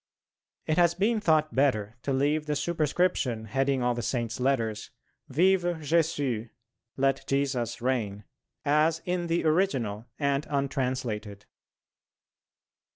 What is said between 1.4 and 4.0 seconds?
better to leave the superscription heading all